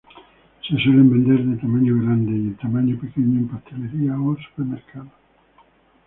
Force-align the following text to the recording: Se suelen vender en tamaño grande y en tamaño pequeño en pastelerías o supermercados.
Se 0.67 0.75
suelen 0.77 1.11
vender 1.11 1.41
en 1.41 1.59
tamaño 1.59 1.93
grande 2.01 2.31
y 2.31 2.47
en 2.47 2.57
tamaño 2.57 2.99
pequeño 2.99 3.37
en 3.37 3.47
pastelerías 3.49 4.17
o 4.17 4.35
supermercados. 4.49 5.11